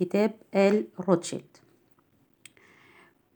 كتاب 0.00 0.32
آل 0.54 0.84
روتشيلد. 1.08 1.42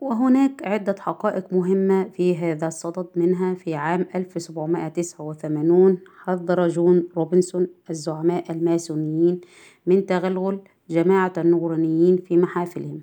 وهناك 0.01 0.67
عدة 0.67 0.97
حقائق 0.99 1.53
مهمة 1.53 2.05
في 2.05 2.37
هذا 2.37 2.67
الصدد 2.67 3.07
منها 3.17 3.55
في 3.55 3.75
عام 3.75 4.07
1789 4.15 5.99
حذر 6.25 6.69
جون 6.69 7.09
روبنسون 7.17 7.67
الزعماء 7.91 8.53
الماسونيين 8.53 9.41
من 9.87 10.07
تغلغل 10.07 10.61
جماعة 10.91 11.33
النورانيين 11.39 12.17
في 12.17 12.37
محافلهم. 12.37 13.01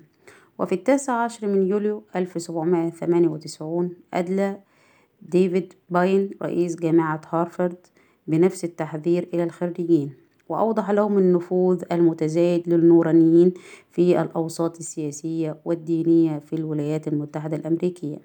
وفي 0.58 0.74
التاسع 0.74 1.12
عشر 1.12 1.46
من 1.46 1.66
يوليو 1.66 2.02
1798 2.16 3.90
أدلى 4.14 4.60
ديفيد 5.22 5.72
باين 5.90 6.30
رئيس 6.42 6.76
جامعة 6.76 7.20
هارفارد 7.30 7.86
بنفس 8.26 8.64
التحذير 8.64 9.28
إلى 9.34 9.44
الخريجين. 9.44 10.21
وأوضح 10.48 10.90
لهم 10.90 11.18
النفوذ 11.18 11.82
المتزايد 11.92 12.68
للنورانيين 12.68 13.54
في 13.90 14.20
الأوساط 14.22 14.78
السياسية 14.78 15.60
والدينية 15.64 16.38
في 16.38 16.52
الولايات 16.52 17.08
المتحدة 17.08 17.56
الأمريكية. 17.56 18.18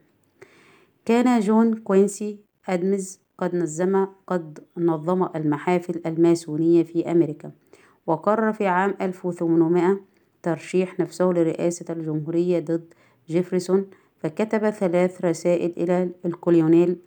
كان 1.06 1.40
جون 1.40 1.74
كوينسي 1.74 2.40
أدمز 2.70 3.20
قد 3.38 3.56
نظم 3.56 4.08
قد 4.28 4.60
نظم 4.78 5.24
المحافل 5.36 6.02
الماسونية 6.06 6.84
في 6.84 7.12
أمريكا 7.12 7.52
وقرر 8.08 8.54
في 8.54 8.68
عام 8.68 8.96
1800 9.02 10.00
ترشيح 10.44 11.00
نفسه 11.00 11.26
لرئاسة 11.26 11.86
الجمهورية 11.90 12.60
ضد 12.60 12.94
جيفرسون 13.28 13.86
فكتب 14.18 14.70
ثلاث 14.70 15.26
رسائل 15.26 15.74
إلى 15.78 16.10
الكولونيل 16.26 16.98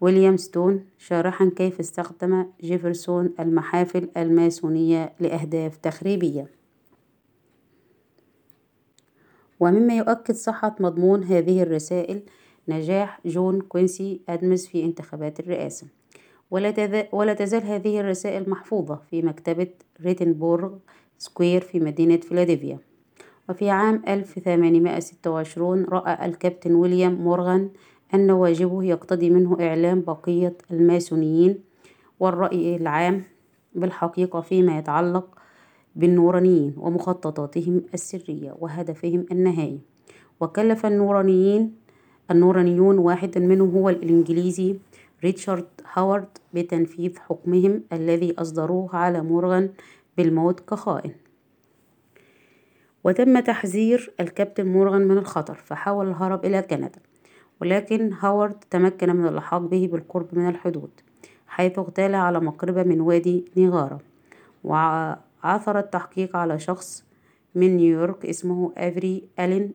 ويليام 0.00 0.36
ستون 0.36 0.84
شارحا 0.98 1.50
كيف 1.56 1.80
استخدم 1.80 2.46
جيفرسون 2.60 3.34
المحافل 3.40 4.08
الماسونية 4.16 5.12
لأهداف 5.20 5.76
تخريبية. 5.76 6.46
ومما 9.60 9.96
يؤكد 9.96 10.34
صحة 10.34 10.76
مضمون 10.80 11.24
هذه 11.24 11.62
الرسائل 11.62 12.22
نجاح 12.68 13.20
جون 13.26 13.60
كوينسي 13.60 14.20
أدمز 14.28 14.66
في 14.66 14.84
انتخابات 14.84 15.40
الرئاسة. 15.40 15.86
ولا 17.12 17.34
تزال 17.34 17.62
هذه 17.62 18.00
الرسائل 18.00 18.50
محفوظة 18.50 19.00
في 19.10 19.22
مكتبة 19.22 19.68
ريتنبورغ 20.02 20.72
سكوير 21.18 21.60
في 21.60 21.80
مدينة 21.80 22.16
فيلادلفيا 22.16 22.78
وفي 23.48 23.70
عام 23.70 24.02
1826 24.08 25.84
رأى 25.84 26.26
الكابتن 26.26 26.74
ويليام 26.74 27.14
مورغان 27.14 27.70
أن 28.14 28.30
واجبه 28.30 28.84
يقتضي 28.84 29.30
منه 29.30 29.56
إعلام 29.60 30.00
بقية 30.00 30.56
الماسونيين 30.70 31.58
والرأي 32.20 32.76
العام 32.76 33.22
بالحقيقة 33.74 34.40
فيما 34.40 34.78
يتعلق 34.78 35.38
بالنورانيين 35.96 36.74
ومخططاتهم 36.76 37.82
السرية 37.94 38.56
وهدفهم 38.58 39.26
النهائي. 39.32 39.80
وكلف 40.40 40.86
النورانيين 40.86 41.74
النورانيون 42.30 42.98
واحدا 42.98 43.40
منهم 43.40 43.70
هو 43.70 43.88
الإنجليزي 43.88 44.76
ريتشارد 45.24 45.66
هاورد 45.92 46.28
بتنفيذ 46.54 47.18
حكمهم 47.18 47.82
الذي 47.92 48.34
أصدروه 48.38 48.96
على 48.96 49.22
مورغان 49.22 49.70
بالموت 50.16 50.60
كخائن. 50.60 51.12
وتم 53.04 53.40
تحذير 53.40 54.12
الكابتن 54.20 54.66
مورغان 54.66 55.08
من 55.08 55.18
الخطر 55.18 55.54
فحاول 55.54 56.08
الهرب 56.08 56.44
إلى 56.44 56.62
كندا. 56.62 57.00
ولكن 57.60 58.12
هاورد 58.12 58.64
تمكن 58.70 59.16
من 59.16 59.26
اللحاق 59.26 59.60
به 59.60 59.88
بالقرب 59.92 60.28
من 60.32 60.48
الحدود 60.48 60.90
حيث 61.46 61.78
اغتاله 61.78 62.14
على 62.14 62.40
مقربة 62.40 62.82
من 62.82 63.00
وادي 63.00 63.44
نياغارا 63.56 63.98
وعثر 64.64 65.78
التحقيق 65.78 66.36
على 66.36 66.58
شخص 66.58 67.04
من 67.54 67.76
نيويورك 67.76 68.26
اسمه 68.26 68.72
أفري 68.76 69.28
ألين. 69.38 69.72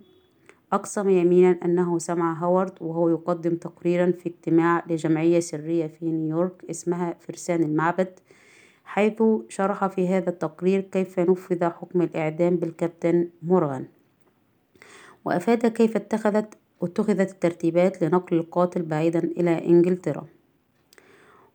أقسم 0.73 1.09
يمينا 1.09 1.59
أنه 1.66 1.99
سمع 1.99 2.33
هاورد 2.33 2.73
وهو 2.81 3.09
يقدم 3.09 3.55
تقريرا 3.55 4.11
في 4.11 4.30
اجتماع 4.30 4.83
لجمعية 4.87 5.39
سرية 5.39 5.87
في 5.87 6.05
نيويورك 6.05 6.65
اسمها 6.70 7.15
فرسان 7.20 7.64
المعبد 7.64 8.20
حيث 8.86 9.23
شرح 9.49 9.87
في 9.87 10.08
هذا 10.08 10.30
التقرير 10.30 10.81
كيف 10.81 11.20
نفذ 11.20 11.64
حكم 11.64 12.02
الإعدام 12.02 12.55
بالكابتن 12.55 13.30
مورغان. 13.43 13.86
وأفاد 15.25 15.67
كيف 15.67 15.95
اتخذت 15.95 16.54
اتخذت 16.82 17.32
الترتيبات 17.32 18.04
لنقل 18.04 18.38
القاتل 18.38 18.82
بعيدا 18.82 19.20
إلى 19.20 19.66
إنجلترا. 19.66 20.26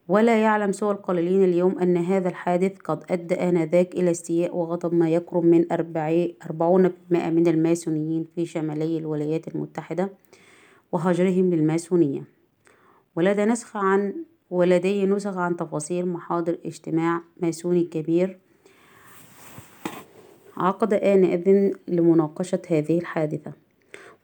ولا 0.08 0.42
يعلم 0.42 0.72
سوى 0.72 0.90
القليلين 0.90 1.44
اليوم 1.44 1.78
أن 1.78 1.96
هذا 1.96 2.28
الحادث 2.28 2.78
قد 2.78 3.04
أدى 3.10 3.34
آنذاك 3.34 3.94
إلى 3.94 4.10
استياء 4.10 4.56
وغضب 4.56 4.94
ما 4.94 5.08
يقرب 5.08 5.44
من 5.44 5.72
أربعون 6.46 6.90
بالمائة 7.10 7.30
من 7.30 7.46
الماسونيين 7.46 8.26
في 8.34 8.46
شمالي 8.46 8.98
الولايات 8.98 9.48
المتحدة 9.48 10.10
وهجرهم 10.92 11.54
للماسونية. 11.54 12.24
ولدى 13.16 13.44
نسخ 13.44 13.76
عن 13.76 14.14
ولدي 14.50 15.06
نسخ 15.06 15.36
عن 15.36 15.56
تفاصيل 15.56 16.08
محاضر 16.08 16.58
اجتماع 16.66 17.22
ماسوني 17.40 17.84
كبير 17.84 18.38
عقد 20.56 20.94
آنئذ 20.94 21.72
لمناقشة 21.88 22.62
هذه 22.68 22.98
الحادثة. 22.98 23.63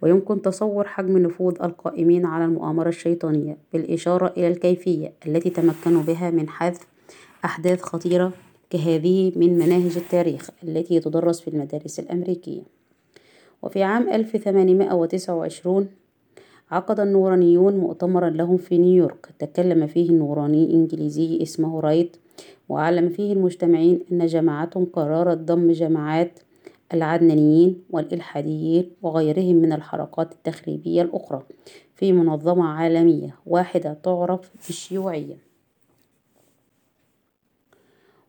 ويمكن 0.03 0.43
تصور 0.43 0.87
حجم 0.87 1.19
نفوذ 1.19 1.55
القائمين 1.63 2.27
على 2.27 2.45
المؤامرة 2.45 2.89
الشيطانية 2.89 3.57
بالإشارة 3.73 4.33
إلى 4.37 4.49
الكيفية 4.49 5.13
التي 5.27 5.51
تمكنوا 5.51 6.03
بها 6.03 6.31
من 6.31 6.49
حذف 6.49 6.87
أحداث 7.45 7.83
خطيرة 7.83 8.33
كهذه 8.71 9.33
من 9.37 9.59
مناهج 9.59 9.97
التاريخ 9.97 10.51
التي 10.65 11.01
تدرس 11.01 11.41
في 11.41 11.49
المدارس 11.49 12.01
الأمريكية. 12.01 12.63
وفي 13.63 13.83
عام 13.83 14.09
1829 14.09 15.89
عقد 16.71 17.01
النورانيون 17.01 17.77
مؤتمرا 17.77 18.31
لهم 18.31 18.57
في 18.57 18.79
نيويورك. 18.79 19.29
تكلم 19.39 19.87
فيه 19.87 20.11
النوراني 20.11 20.75
إنجليزي 20.75 21.43
اسمه 21.43 21.81
رايت 21.81 22.17
وأعلم 22.69 23.09
فيه 23.09 23.33
المجتمعين 23.33 24.01
أن 24.13 24.27
جماعتهم 24.27 24.85
قررت 24.85 25.39
ضم 25.39 25.71
جماعات 25.71 26.39
العدنانيين 26.95 27.83
والإلحاديين 27.91 28.91
وغيرهم 29.03 29.57
من 29.57 29.73
الحركات 29.73 30.33
التخريبية 30.33 31.03
الأخرى 31.03 31.43
في 31.95 32.13
منظمة 32.13 32.65
عالمية 32.65 33.37
واحدة 33.47 33.93
تعرف 34.03 34.51
بالشيوعية 34.67 35.51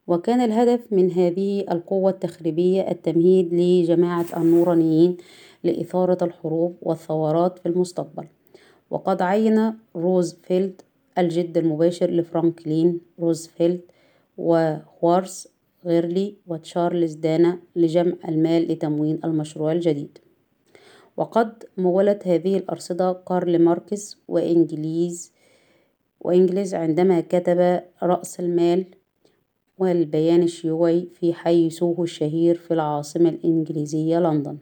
وكان 0.08 0.42
الهدف 0.42 0.80
من 0.92 1.12
هذه 1.12 1.66
القوة 1.72 2.12
التخريبية 2.12 2.82
التمهيد 2.92 3.54
لجماعة 3.54 4.26
النورانيين 4.38 5.18
لإثارة 5.64 6.24
الحروب 6.24 6.76
والثورات 6.82 7.60
في 7.60 7.66
المستقبل. 7.66 8.28
وقد 8.90 9.22
عين 9.22 9.74
روزفلت 9.96 10.82
الجد 11.18 11.58
المباشر 11.58 12.12
لفرانكلين 12.12 13.00
روزفلت 13.20 13.82
وهوارس 14.38 15.48
غريلي 15.86 16.36
وتشارلز 16.48 17.14
دانا 17.14 17.60
لجمع 17.76 18.16
المال 18.28 18.72
لتموين 18.72 19.20
المشروع 19.24 19.72
الجديد. 19.72 20.18
وقد 21.18 21.64
مولت 21.78 22.28
هذه 22.28 22.58
الأرصدة 22.58 23.14
كارل 23.14 23.60
ماركس 23.60 24.18
وإنجلز 24.28 25.34
وإنجلز 26.22 26.76
عندما 26.76 27.22
كتب 27.22 27.82
رأس 28.04 28.40
المال 28.40 28.86
والبيان 29.78 30.44
الشيوعي 30.44 31.08
في 31.14 31.34
حي 31.34 31.70
سوهو 31.70 32.04
الشهير 32.04 32.56
في 32.56 32.74
العاصمة 32.74 33.30
الإنجليزية 33.30 34.20
لندن. 34.20 34.58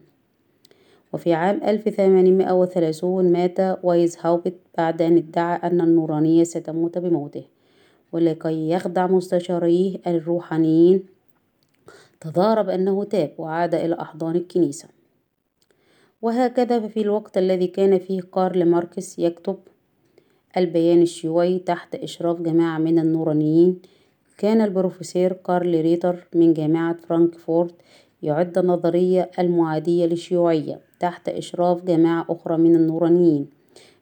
وفي 1.14 1.34
عام 1.34 1.64
1830 1.64 3.32
مات 3.32 3.60
وايزهاوبت 3.84 4.56
بعد 4.78 5.02
أن 5.02 5.18
ادعى 5.18 5.56
أن 5.64 5.82
النورانية 5.82 6.44
ستموت 6.44 6.98
بموته. 6.98 7.44
ولكي 8.12 8.70
يخدع 8.70 9.08
مستشاريه 9.08 9.98
الروحانيين. 10.08 11.04
تظاهر 12.22 12.62
بأنه 12.62 13.04
تاب 13.04 13.34
وعاد 13.38 13.76
إلى 13.76 13.96
أحضان 14.02 14.36
الكنيسة. 14.36 14.88
وهكذا 16.22 16.88
في 16.88 17.02
الوقت 17.02 17.38
الذي 17.38 17.68
كان 17.68 18.00
فيه 18.00 18.22
كارل 18.22 18.66
ماركس 18.66 19.20
يكتب 19.20 19.58
البيان 20.58 21.02
الشيوعي 21.02 21.60
تحت 21.60 21.96
إشراف 21.96 22.42
جماعة 22.42 22.78
من 22.78 23.00
النورانيين. 23.00 23.82
كان 24.38 24.62
البروفيسور 24.62 25.34
كارل 25.34 25.82
ريتر 25.82 26.28
من 26.36 26.54
جامعة 26.54 26.98
فرانكفورت 26.98 27.76
يعد 28.24 28.58
النظرية 28.58 29.32
المعادية 29.40 30.06
للشيوعية 30.06 30.80
تحت 31.00 31.30
إشراف 31.30 31.84
جماعة 31.84 32.26
أخرى 32.30 32.58
من 32.58 32.76
النورانيين. 32.76 33.59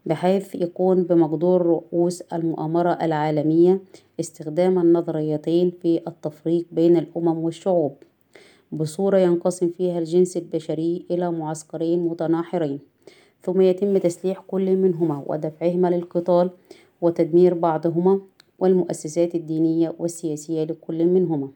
بحيث 0.08 0.56
يكون 0.56 1.04
بمقدور 1.04 1.62
رؤوس 1.62 2.22
المؤامرة 2.22 2.92
العالمية 2.92 3.82
استخدام 4.20 4.80
النظريتين 4.80 5.72
في 5.82 6.02
التفريق 6.08 6.66
بين 6.72 6.98
الأمم 6.98 7.38
والشعوب 7.38 7.94
بصورة 8.72 9.18
ينقسم 9.18 9.70
فيها 9.70 10.00
الجنس 10.00 10.38
البشري 10.38 11.06
إلى 11.12 11.32
معسكرين 11.32 12.08
متناحرين 12.08 12.80
ثم 13.42 13.62
يتم 13.62 13.98
تسليح 13.98 14.44
كل 14.48 14.76
منهما 14.76 15.24
ودفعهما 15.26 15.88
للقتال 15.88 16.50
وتدمير 17.02 17.54
بعضهما 17.54 18.22
والمؤسسات 18.60 19.36
الدينية 19.36 19.96
والسياسية 20.00 20.64
لكل 20.64 21.06
منهما. 21.06 21.50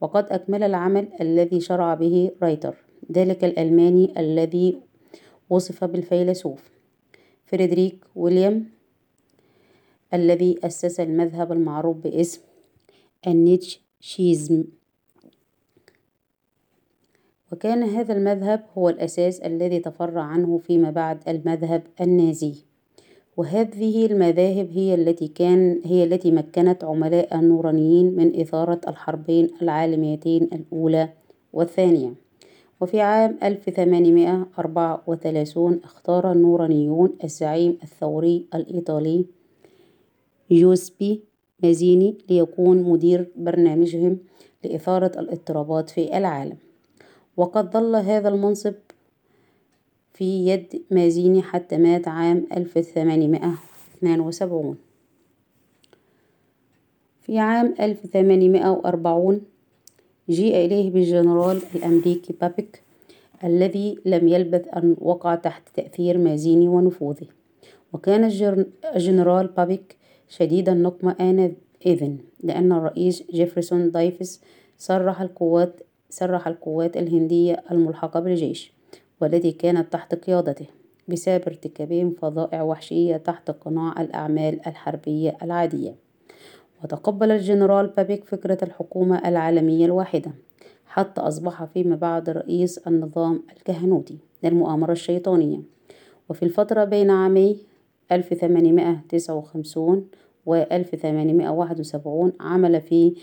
وقد 0.00 0.26
أكمل 0.30 0.62
العمل 0.62 1.08
الذي 1.20 1.60
شرع 1.60 1.94
به 1.94 2.30
رايتر 2.42 2.74
ذلك 3.12 3.44
الألماني 3.44 4.20
الذي 4.20 4.76
وصف 5.50 5.84
بالفيلسوف. 5.84 6.75
فريدريك 7.46 8.04
ويليام 8.14 8.64
الذي 10.14 10.58
أسس 10.64 11.00
المذهب 11.00 11.52
المعروف 11.52 11.96
باسم 11.96 12.40
النيتشيزم. 13.26 14.64
وكان 17.52 17.82
هذا 17.82 18.14
المذهب 18.16 18.64
هو 18.78 18.88
الأساس 18.88 19.40
الذي 19.40 19.78
تفرع 19.78 20.22
عنه 20.22 20.58
فيما 20.58 20.90
بعد 20.90 21.28
المذهب 21.28 21.82
النازي. 22.00 22.54
وهذه 23.36 24.06
المذاهب 24.06 24.70
هي 24.70 24.94
التي 24.94 25.28
كان 25.28 25.80
هي 25.84 26.04
التي 26.04 26.30
مكنت 26.30 26.84
عملاء 26.84 27.38
النورانيين 27.38 28.16
من 28.16 28.40
إثارة 28.40 28.80
الحربين 28.88 29.50
العالميتين 29.62 30.42
الأولى 30.42 31.08
والثانية. 31.52 32.25
وفي 32.80 33.00
عام 33.00 33.38
1834 33.42 35.80
اختار 35.84 36.32
النورانيون 36.32 37.12
الزعيم 37.24 37.78
الثوري 37.82 38.46
الإيطالي 38.54 39.26
جوزبي 40.50 41.20
مازيني 41.62 42.18
ليكون 42.30 42.82
مدير 42.82 43.30
برنامجهم 43.36 44.18
لإثارة 44.64 45.20
الاضطرابات 45.20 45.90
في 45.90 46.18
العالم. 46.18 46.56
وقد 47.36 47.72
ظل 47.72 47.96
هذا 47.96 48.28
المنصب 48.28 48.74
في 50.14 50.46
يد 50.46 50.82
مازيني 50.90 51.42
حتى 51.42 51.78
مات 51.78 52.08
عام 52.08 52.46
ألف 52.52 52.78
ثمانمائة 52.78 53.54
اثنان 53.98 54.20
وسبعون. 54.20 54.76
في 57.20 57.38
عام 57.38 57.74
ألف 57.80 58.06
ثمانمائة 58.06 58.70
وأربعون 58.70 59.40
جيء 60.30 60.64
إليه 60.64 60.90
بالجنرال 60.90 61.60
الأمريكي 61.74 62.34
بايك 62.40 62.82
الذي 63.44 63.98
لم 64.04 64.28
يلبث 64.28 64.68
أن 64.76 64.96
وقع 65.00 65.34
تحت 65.34 65.68
تأثير 65.74 66.18
مازيني 66.18 66.68
ونفوذه. 66.68 67.26
وكان 67.92 68.24
الجنرال 68.94 69.46
بايك 69.46 69.96
شديد 70.28 70.68
النقمة 70.68 71.16
آنئذ 71.20 71.52
لأن 72.42 72.72
الرئيس 72.72 73.22
جيفرسون 73.30 73.90
دايفس 73.90 74.40
صرح 74.78 75.20
القوات 75.20 75.80
سرح 76.10 76.48
القوات 76.48 76.96
الهندية 76.96 77.64
الملحقة 77.70 78.20
بالجيش 78.20 78.72
والتي 79.20 79.52
كانت 79.52 79.92
تحت 79.92 80.14
قيادته 80.14 80.66
بسبب 81.08 81.42
ارتكابهم 81.46 82.10
فظائع 82.10 82.62
وحشية 82.62 83.16
تحت 83.16 83.50
قناع 83.50 84.00
الأعمال 84.02 84.66
الحربية 84.66 85.36
العادية. 85.42 86.05
وتقبل 86.84 87.30
الجنرال 87.30 87.86
بابيك 87.86 88.24
فكرة 88.24 88.58
الحكومة 88.62 89.28
العالمية 89.28 89.86
الواحدة. 89.86 90.30
حتى 90.86 91.20
أصبح 91.20 91.64
فيما 91.64 91.96
بعد 91.96 92.30
رئيس 92.30 92.78
النظام 92.78 93.42
الكهنوتي 93.56 94.18
للمؤامرة 94.42 94.92
الشيطانية. 94.92 95.60
وفي 96.28 96.42
الفترة 96.42 96.84
بين 96.84 97.10
عامي 97.10 97.58
1859 98.12 100.06
و 100.46 100.54
1871 100.54 102.32
عمل 102.40 102.80
في 102.80 103.14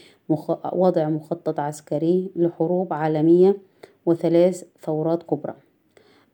وضع 0.73 1.09
مخطط 1.09 1.59
عسكري 1.59 2.31
لحروب 2.35 2.93
عالمية 2.93 3.57
وثلاث 4.05 4.63
ثورات 4.81 5.23
كبرى. 5.23 5.55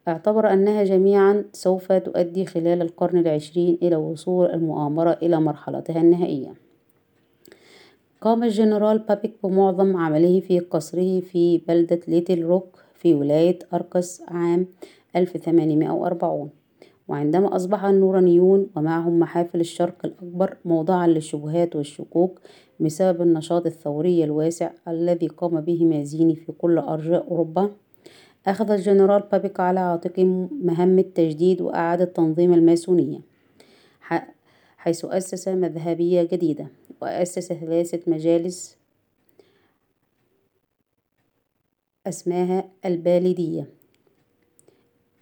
اعتبر 0.07 0.53
أنها 0.53 0.83
جميعا 0.83 1.45
سوف 1.53 1.91
تؤدي 1.91 2.45
خلال 2.45 2.81
القرن 2.81 3.17
العشرين 3.17 3.77
إلى 3.81 3.95
وصول 3.95 4.45
المؤامرة 4.45 5.17
إلى 5.21 5.39
مرحلتها 5.41 6.01
النهائية. 6.01 6.68
قام 8.21 8.43
الجنرال 8.43 8.99
بايك 8.99 9.33
بمعظم 9.43 9.97
عمله 9.97 10.39
في 10.39 10.59
قصره 10.59 11.19
في 11.19 11.57
بلدة 11.67 11.99
ليتل 12.07 12.43
روك 12.43 12.83
في 12.93 13.13
ولاية 13.13 13.59
أركنساس 13.73 14.21
عام 14.27 14.67
1840 15.15 16.49
وعندما 17.07 17.55
أصبح 17.55 17.85
النورانيون 17.85 18.67
ومعهم 18.75 19.19
محافل 19.19 19.59
الشرق 19.59 20.05
الأكبر 20.05 20.57
موضعا 20.65 21.07
للشبهات 21.07 21.75
والشكوك 21.75 22.39
بسبب 22.79 23.21
النشاط 23.21 23.65
الثوري 23.65 24.23
الواسع 24.23 24.71
الذي 24.87 25.27
قام 25.27 25.61
به 25.61 25.85
مازيني 25.85 26.35
في 26.35 26.51
كل 26.51 26.77
أرجاء 26.77 27.31
أوروبا 27.31 27.71
أخذ 28.47 28.71
الجنرال 28.71 29.23
بايك 29.31 29.59
على 29.59 29.79
عاتقه 29.79 30.23
مهمة 30.63 31.01
تجديد 31.01 31.61
وإعادة 31.61 32.05
تنظيم 32.05 32.53
الماسونية. 32.53 33.19
حيث 34.79 35.05
أسس 35.05 35.47
مذهبية 35.47 36.23
جديدة 36.23 36.67
وأسس 37.01 37.53
ثلاثة 37.53 37.99
مجالس 38.07 38.77
أسماها 42.07 42.69
البالدية 42.85 43.69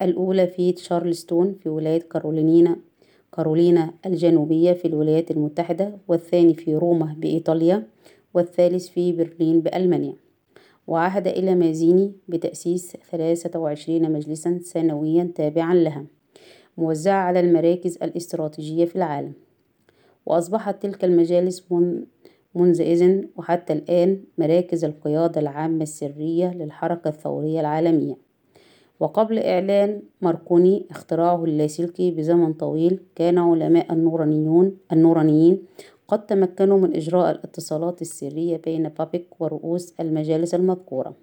الأولى 0.02 0.46
في 0.46 0.72
تشارلستون 0.72 1.54
في 1.62 1.68
ولاية 1.68 2.00
كارولينا 2.00 2.76
كارولينا 3.36 3.94
الجنوبية 4.06 4.72
في 4.72 4.88
الولايات 4.88 5.30
المتحدة 5.30 5.98
والثاني 6.08 6.54
في 6.54 6.74
روما 6.74 7.14
بإيطاليا 7.18 7.86
والثالث 8.34 8.88
في 8.88 9.12
برلين 9.12 9.60
بألمانيا. 9.60 10.14
وعهد 10.86 11.26
إلى 11.26 11.54
مازيني 11.54 12.12
بتأسيس 12.28 12.96
ثلاثة 13.10 13.58
وعشرين 13.58 14.12
مجلسا 14.12 14.60
سنويا 14.62 15.32
تابعا 15.34 15.74
لها 15.74 16.04
موزعة 16.78 17.22
على 17.22 17.40
المراكز 17.40 17.98
الاستراتيجية 18.02 18.84
في 18.84 18.96
العالم. 18.96 19.32
وأصبحت 20.28 20.82
تلك 20.82 21.04
المجالس 21.04 21.64
منذ 22.54 22.80
إذن 22.80 23.28
وحتى 23.36 23.72
الآن 23.72 24.20
مراكز 24.38 24.84
القيادة 24.84 25.40
العامة 25.40 25.82
السرية 25.82 26.54
للحركة 26.54 27.08
الثورية 27.08 27.60
العالمية. 27.60 28.14
وقبل 29.00 29.38
إعلان 29.38 30.02
ماركوني 30.22 30.86
اختراعه 30.90 31.44
اللاسلكي 31.44 32.10
بزمن 32.10 32.52
طويل 32.52 33.00
كان 33.14 33.38
علماء 33.38 33.92
النورانيون 33.92 34.76
النورانيين 34.92 35.62
قد 36.08 36.26
تمكنوا 36.26 36.78
من 36.78 36.96
إجراء 36.96 37.30
الاتصالات 37.30 38.02
السرية 38.02 38.56
بين 38.56 38.88
بابيك 38.88 39.40
ورؤوس 39.40 39.94
المجالس 40.00 40.54
المذكورة. 40.54 41.14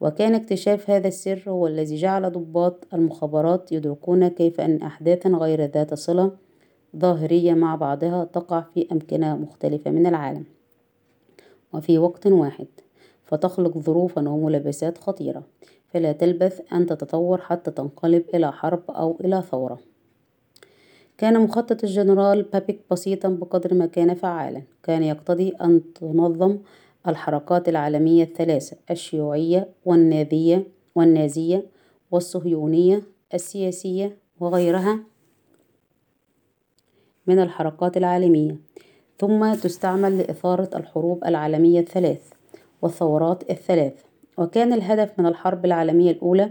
وكان 0.00 0.34
اكتشاف 0.34 0.90
هذا 0.90 1.08
السر 1.08 1.42
هو 1.48 1.66
الذي 1.66 1.96
جعل 1.96 2.32
ضباط 2.32 2.86
المخابرات 2.94 3.72
يدركون 3.72 4.28
كيف 4.28 4.60
أن 4.60 4.82
أحداثا 4.82 5.28
غير 5.28 5.64
ذات 5.64 5.94
صلة 5.94 6.49
ظاهرية 6.96 7.54
مع 7.54 7.74
بعضها 7.74 8.24
تقع 8.24 8.60
في 8.60 8.86
أمكنة 8.92 9.36
مختلفة 9.36 9.90
من 9.90 10.06
العالم. 10.06 10.44
وفي 11.72 11.98
وقت 11.98 12.26
واحد 12.26 12.66
فتخلق 13.24 13.78
ظروفا 13.78 14.28
وملابسات 14.28 14.98
خطيرة 14.98 15.42
فلا 15.88 16.12
تلبث 16.12 16.60
أن 16.72 16.86
تتطور 16.86 17.40
حتى 17.40 17.70
تنقلب 17.70 18.24
إلى 18.34 18.52
حرب 18.52 18.90
أو 18.90 19.16
إلى 19.20 19.42
ثورة. 19.50 19.78
كان 21.18 21.40
مخطط 21.40 21.84
الجنرال 21.84 22.42
بابيك 22.42 22.80
بسيطا 22.90 23.28
بقدر 23.28 23.74
ما 23.74 23.86
كان 23.86 24.14
فعالا. 24.14 24.62
كان 24.82 25.02
يقتضي 25.02 25.48
أن 25.48 25.92
تنظم 25.92 26.58
الحركات 27.08 27.68
العالمية 27.68 28.24
الثلاثة 28.24 28.76
الشيوعية 28.90 29.68
والنازية 29.84 30.66
والنازية 30.94 31.66
والصهيونية 32.10 33.02
السياسية 33.34 34.16
وغيرها. 34.40 35.00
من 37.30 37.38
الحركات 37.38 37.96
العالمية 37.96 38.56
ثم 39.18 39.54
تستعمل 39.54 40.18
لإثارة 40.18 40.70
الحروب 40.76 41.24
العالمية 41.24 41.80
الثلاث 41.80 42.22
والثورات 42.82 43.50
الثلاث. 43.50 43.92
وكان 44.38 44.72
الهدف 44.72 45.10
من 45.18 45.26
الحرب 45.26 45.64
العالمية 45.64 46.10
الأولى 46.10 46.50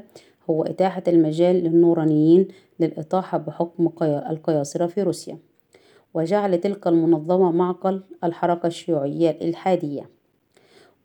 هو 0.50 0.64
إتاحة 0.64 1.04
المجال 1.08 1.56
للنورانيين 1.56 2.48
للإطاحة 2.80 3.38
بحكم 3.38 3.90
القياصرة 4.04 4.88
في 4.88 5.04
روسيا. 5.04 5.38
وجعل 6.14 6.58
تلك 6.58 6.88
المنظمة 6.88 7.52
معقل 7.52 8.02
الحركة 8.24 8.68
الشيوعية 8.68 9.30
الإلحادية. 9.30 10.10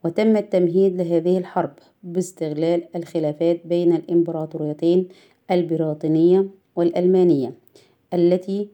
وتم 0.04 0.36
التمهيد 0.36 0.96
لهذه 0.96 1.38
الحرب 1.38 1.72
باستغلال 2.02 2.96
الخلافات 2.96 3.66
بين 3.66 3.94
الإمبراطوريتين 3.94 5.08
البريطانية 5.50 6.46
والألمانية 6.76 7.54
التي 8.14 8.68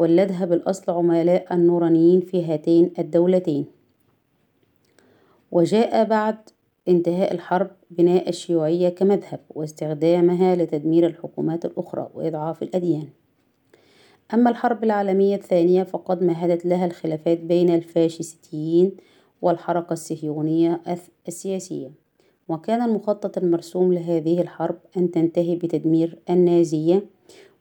ولدها 0.00 0.44
بالأصل 0.44 0.92
عملاء 0.92 1.54
النورانيين 1.54 2.20
في 2.20 2.44
هاتين 2.44 2.92
الدولتين. 2.98 3.66
وجاء 5.52 6.04
بعد 6.04 6.36
انتهاء 6.88 7.34
الحرب 7.34 7.70
بناء 7.90 8.28
الشيوعية 8.28 8.88
كمذهب 8.88 9.40
واستخدامها 9.50 10.56
لتدمير 10.56 11.06
الحكومات 11.06 11.64
الأخرى 11.64 12.08
وإضعاف 12.14 12.62
الأديان. 12.62 13.08
أما 14.34 14.50
الحرب 14.50 14.84
العالمية 14.84 15.34
الثانية 15.34 15.82
فقد 15.82 16.22
مهدت 16.22 16.66
لها 16.66 16.86
الخلافات 16.86 17.40
بين 17.40 17.74
الفاشيستيين 17.74 18.92
والحركة 19.42 19.92
الصهيونية 19.92 20.80
السياسية. 21.28 21.90
وكان 22.48 22.82
المخطط 22.82 23.38
المرسوم 23.38 23.92
لهذه 23.92 24.40
الحرب 24.40 24.76
أن 24.96 25.10
تنتهي 25.10 25.56
بتدمير 25.56 26.18
النازية 26.30 27.02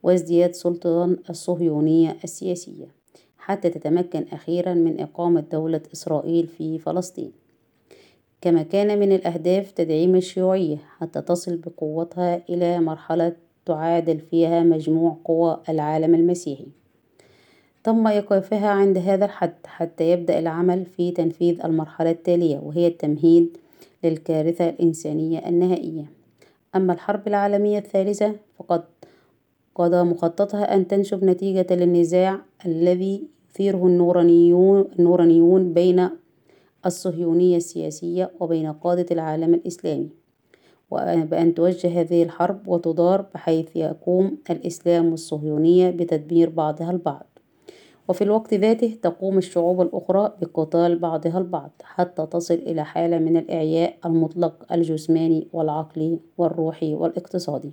وازدياد 0.03 0.53
سلطان 0.53 1.17
الصهيونية 1.29 2.17
السياسية 2.23 2.99
حتى 3.37 3.69
تتمكن 3.69 4.25
أخيرا 4.31 4.73
من 4.73 5.01
إقامة 5.01 5.43
دولة 5.51 5.81
إسرائيل 5.93 6.47
في 6.47 6.79
فلسطين. 6.79 7.31
كما 8.41 8.63
كان 8.63 8.99
من 8.99 9.11
الأهداف 9.11 9.71
تدعيم 9.71 10.15
الشيوعية 10.15 10.77
حتى 10.97 11.21
تصل 11.21 11.57
بقوتها 11.57 12.41
إلى 12.49 12.79
مرحلة 12.79 13.35
تعادل 13.65 14.19
فيها 14.19 14.63
مجموع 14.63 15.17
قوى 15.25 15.59
العالم 15.69 16.15
المسيحي. 16.15 16.67
تم 17.83 18.07
إيقافها 18.07 18.67
عند 18.67 18.97
هذا 18.97 19.25
الحد 19.25 19.53
حتى 19.65 20.11
يبدأ 20.11 20.39
العمل 20.39 20.85
في 20.85 21.11
تنفيذ 21.11 21.65
المرحلة 21.65 22.11
التالية 22.11 22.57
وهي 22.57 22.87
التمهيد 22.87 23.57
للكارثة 24.03 24.69
الإنسانية 24.69 25.47
النهائية. 25.47 26.05
أما 26.75 26.93
الحرب 26.93 27.27
العالمية 27.27 27.79
الثالثة 27.79 28.35
فقد 28.57 28.83
قضى 29.75 30.03
مخططها 30.03 30.75
أن 30.75 30.87
تنشب 30.87 31.23
نتيجة 31.23 31.67
للنزاع 31.71 32.39
الذي 32.65 33.27
يثيره 33.49 33.87
النورانيون, 33.87 34.85
النورانيون 34.99 35.73
بين 35.73 36.09
الصهيونية 36.85 37.57
السياسية 37.57 38.31
وبين 38.39 38.71
قادة 38.71 39.05
العالم 39.11 39.53
الإسلامي 39.53 40.09
وبأن 40.91 41.53
توجه 41.53 42.01
هذه 42.01 42.23
الحرب 42.23 42.67
وتدار 42.67 43.21
بحيث 43.33 43.75
يقوم 43.75 44.37
الإسلام 44.49 45.11
والصهيونية 45.11 45.89
بتدمير 45.89 46.49
بعضها 46.49 46.91
البعض. 46.91 47.25
وفي 48.07 48.23
الوقت 48.23 48.53
ذاته 48.53 48.97
تقوم 49.01 49.37
الشعوب 49.37 49.81
الأخرى 49.81 50.33
بقتال 50.41 50.99
بعضها 50.99 51.37
البعض 51.37 51.71
حتى 51.83 52.25
تصل 52.25 52.53
إلى 52.53 52.85
حالة 52.85 53.17
من 53.17 53.37
الإعياء 53.37 53.97
المطلق 54.05 54.73
الجسماني 54.73 55.47
والعقلي 55.53 56.19
والروحي 56.37 56.95
والاقتصادي. 56.95 57.71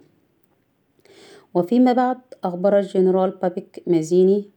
وفيما 1.54 1.92
بعد 1.92 2.18
أخبر 2.44 2.78
الجنرال 2.78 3.30
بابيك 3.30 3.82
مازيني 3.86 4.50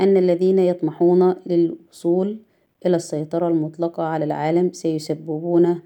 أن 0.00 0.16
الذين 0.16 0.58
يطمحون 0.58 1.34
للوصول 1.46 2.38
إلى 2.86 2.96
السيطرة 2.96 3.48
المطلقة 3.48 4.02
على 4.02 4.24
العالم 4.24 4.72
سيسببون 4.72 5.80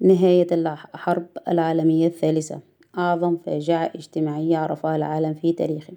نهاية 0.00 0.46
الحرب 0.52 1.26
العالمية 1.48 2.06
الثالثة. 2.06 2.60
أعظم 2.98 3.36
فاجعة 3.36 3.92
اجتماعية 3.94 4.56
عرفها 4.56 4.96
العالم 4.96 5.34
في 5.34 5.52
تاريخه. 5.52 5.92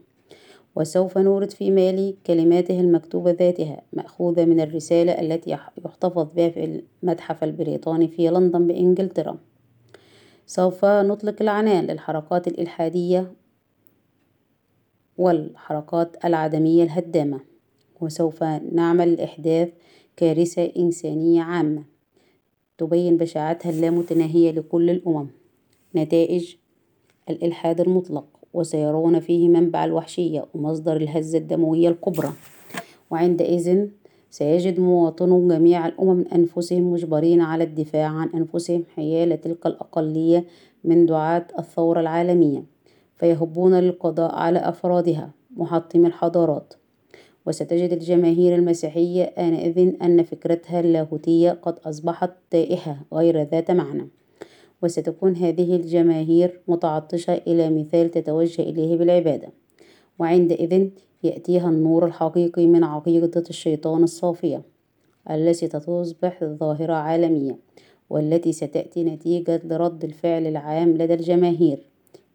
وسوف 0.75 1.17
نورد 1.17 1.51
في 1.51 1.71
مالي 1.71 2.15
كلماته 2.27 2.79
المكتوبة 2.79 3.31
ذاتها 3.31 3.81
مأخوذة 3.93 4.45
من 4.45 4.59
الرسالة 4.59 5.11
التي 5.11 5.51
يحتفظ 5.51 6.27
بها 6.35 6.49
في 6.49 6.81
المتحف 7.03 7.43
البريطاني 7.43 8.07
في 8.07 8.27
لندن 8.27 8.67
بإنجلترا. 8.67 9.37
سوف 10.51 10.85
نطلق 10.85 11.41
العنان 11.41 11.85
للحركات 11.85 12.47
الإلحادية 12.47 13.33
والحركات 15.17 16.25
العدمية 16.25 16.83
الهدامة 16.83 17.39
وسوف 18.01 18.43
نعمل 18.43 19.13
لإحداث 19.13 19.69
كارثة 20.17 20.71
إنسانية 20.77 21.41
عامة 21.41 21.83
تبين 22.77 23.17
بشاعتها 23.17 23.69
اللامتناهية 23.69 24.51
لكل 24.51 24.89
الأمم. 24.89 25.27
نتائج 25.95 26.55
الإلحاد 27.29 27.81
المطلق 27.81 28.25
وسيرون 28.53 29.19
فيه 29.19 29.47
منبع 29.47 29.85
الوحشية 29.85 30.45
ومصدر 30.53 30.95
الهزة 30.95 31.37
الدموية 31.37 31.89
الكبرى. 31.89 32.31
وعندئذ 33.11 33.87
سيجد 34.31 34.79
مواطنو 34.79 35.47
جميع 35.47 35.87
الأمم 35.87 36.25
أنفسهم 36.35 36.91
مجبرين 36.93 37.41
على 37.41 37.63
الدفاع 37.63 38.07
عن 38.07 38.29
أنفسهم 38.29 38.83
حيال 38.95 39.41
تلك 39.41 39.65
الأقلية 39.65 40.45
من 40.83 41.05
دعاة 41.05 41.47
الثورة 41.59 41.99
العالمية 41.99 42.63
فيهبون 43.15 43.79
للقضاء 43.79 44.35
على 44.35 44.59
أفرادها 44.59 45.31
محطمي 45.57 46.07
الحضارات. 46.07 46.73
وستجد 47.45 47.91
الجماهير 47.91 48.55
المسيحية 48.55 49.23
آنئذ 49.23 49.93
أن 50.01 50.23
فكرتها 50.23 50.79
اللاهوتية 50.79 51.51
قد 51.51 51.79
أصبحت 51.85 52.31
تائهة 52.49 52.97
غير 53.13 53.43
ذات 53.43 53.71
معنى. 53.71 54.07
وستكون 54.83 55.35
هذه 55.35 55.75
الجماهير 55.75 56.61
متعطشة 56.67 57.33
إلى 57.33 57.69
مثال 57.69 58.11
تتوجه 58.11 58.61
إليه 58.61 58.97
بالعبادة. 58.97 59.49
وعندئذ 60.19 60.89
يأتيها 61.23 61.69
النور 61.69 62.05
الحقيقي 62.05 62.67
من 62.67 62.83
عقيدة 62.83 63.43
الشيطان 63.49 64.03
الصافية 64.03 64.61
التي 65.29 65.67
ستصبح 65.67 66.43
ظاهرة 66.43 66.93
عالمية 66.93 67.57
والتي 68.09 68.51
ستأتي 68.51 69.03
نتيجة 69.03 69.61
لرد 69.63 70.03
الفعل 70.03 70.47
العام 70.47 70.97
لدى 70.97 71.13
الجماهير 71.13 71.79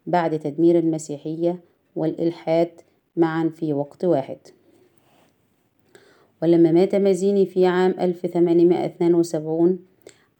بعد 0.07 0.39
تدمير 0.39 0.79
المسيحية 0.79 1.59
والإلحاد 1.95 2.69
معا 3.15 3.49
في 3.49 3.73
وقت 3.73 4.05
واحد. 4.05 4.37
ولما 6.41 6.71
مات 6.71 6.95
مازيني 6.95 7.45
في 7.45 7.65
عام 7.65 7.95
1872 7.99 9.79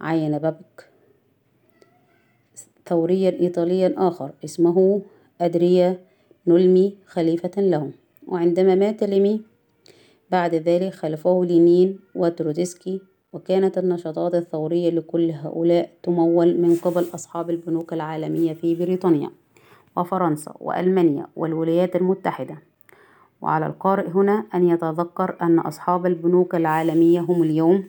عين 0.02 0.38
بابك 0.38 0.90
ثوريا 2.86 3.30
إيطاليا 3.30 3.94
آخر 3.98 4.32
اسمه 4.46 5.02
أدريا 5.42 6.00
نولمي 6.48 6.96
خليفة 7.06 7.62
له 7.62 7.92
وعندما 8.28 8.76
مات 8.76 9.04
ليمي 9.04 9.42
بعد 10.32 10.56
ذلك 10.56 10.94
خلفه 10.94 11.46
لينين 11.46 12.00
وتروتسكي 12.16 13.02
وكانت 13.34 13.78
النشاطات 13.78 14.36
الثورية 14.36 14.90
لكل 14.90 15.32
هؤلاء 15.32 15.90
تمول 16.04 16.62
من 16.62 16.76
قبل 16.76 17.06
أصحاب 17.14 17.50
البنوك 17.50 17.94
العالمية 17.94 18.54
في 18.54 18.76
بريطانيا 18.76 19.30
وفرنسا 19.98 20.54
وألمانيا 20.60 21.28
والولايات 21.36 21.96
المتحدة. 21.96 22.58
وعلى 23.42 23.66
القارئ 23.66 24.08
هنا 24.08 24.46
أن 24.56 24.68
يتذكر 24.70 25.36
أن 25.42 25.60
أصحاب 25.60 26.06
البنوك 26.06 26.56
العالمية 26.56 27.20
هم 27.20 27.44
اليوم 27.44 27.84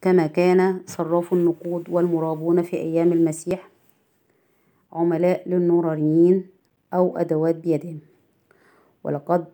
كما 0.00 0.26
كان 0.26 0.80
صراف 0.86 1.32
النقود 1.32 1.88
والمرابون 1.90 2.62
في 2.62 2.76
أيام 2.76 3.12
المسيح 3.12 3.68
عملاء 4.92 5.48
للنورانيين 5.48 6.46
أو 6.94 7.16
أدوات 7.16 7.54
بيدهم. 7.56 7.98
ولقد 9.08 9.44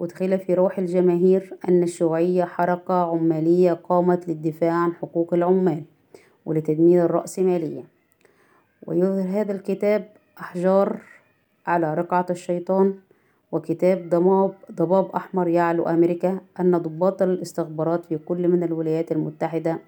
أدخل 0.00 0.38
في 0.38 0.54
روح 0.54 0.78
الجماهير 0.78 1.54
أن 1.68 1.82
الشيوعية 1.82 2.44
حركة 2.44 2.94
عمالية 2.94 3.72
قامت 3.72 4.28
للدفاع 4.28 4.72
عن 4.72 4.92
حقوق 4.92 5.34
العمال 5.34 5.82
ولتدمير 6.46 7.04
الرأسمالية 7.04 7.84
ويظهر 8.86 9.40
هذا 9.40 9.52
الكتاب 9.52 10.08
أحجار 10.40 11.00
على 11.66 11.94
رقعة 11.94 12.26
الشيطان 12.30 12.94
وكتاب 13.52 14.08
ضباب, 14.08 14.54
ضباب 14.72 15.10
أحمر 15.10 15.48
يعلو 15.48 15.84
أمريكا 15.86 16.40
أن 16.60 16.78
ضباط 16.78 17.22
الاستخبارات 17.22 18.04
في 18.04 18.18
كل 18.18 18.48
من 18.48 18.62
الولايات 18.62 19.12
المتحدة 19.12 19.78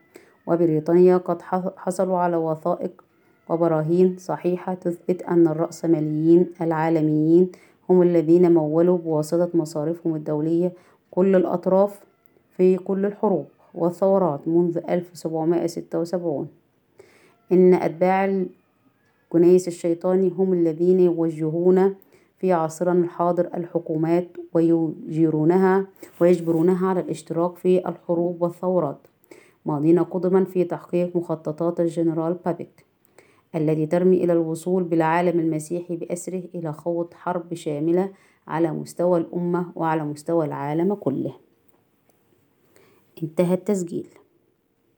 وبريطانيا 0.46 1.16
قد 1.16 1.42
حصلوا 1.76 2.18
على 2.18 2.36
وثائق 2.36 3.04
وبراهين 3.48 4.16
صحيحة 4.18 4.74
تثبت 4.74 5.22
أن 5.22 5.46
الرأسماليين 5.46 6.46
العالميين 6.60 7.52
هم 7.92 8.02
الذين 8.02 8.54
مولوا 8.54 8.98
بواسطة 8.98 9.50
مصارفهم 9.54 10.14
الدولية 10.14 10.72
كل 11.10 11.36
الأطراف 11.36 12.00
في 12.56 12.76
كل 12.76 13.06
الحروب 13.06 13.46
والثورات 13.74 14.48
منذ 14.48 14.78
1776 14.88 16.48
إن 17.52 17.74
أتباع 17.74 18.24
الكنيس 18.24 19.68
الشيطاني 19.68 20.32
هم 20.38 20.52
الذين 20.52 21.00
يوجهون 21.00 21.94
في 22.38 22.52
عصرنا 22.52 23.04
الحاضر 23.04 23.48
الحكومات 23.54 24.28
ويجيرونها 24.54 25.86
ويجبرونها 26.20 26.88
على 26.88 27.00
الاشتراك 27.00 27.56
في 27.56 27.88
الحروب 27.88 28.42
والثورات. 28.42 28.98
ماضين 29.66 29.98
قدما 29.98 30.44
في 30.44 30.64
تحقيق 30.64 31.16
مخططات 31.16 31.80
الجنرال 31.80 32.36
بابيك. 32.44 32.91
التي 33.54 33.86
ترمي 33.86 34.24
إلى 34.24 34.32
الوصول 34.32 34.84
بالعالم 34.84 35.40
المسيحي 35.40 35.96
بأسره 35.96 36.42
إلى 36.54 36.72
خوض 36.72 37.14
حرب 37.14 37.54
شاملة 37.54 38.12
على 38.48 38.72
مستوى 38.72 39.18
الأمة 39.18 39.72
وعلى 39.74 40.04
مستوى 40.04 40.44
العالم 40.44 40.94
كله. 40.94 41.34
انتهى 43.22 43.54
التسجيل. 43.54 44.08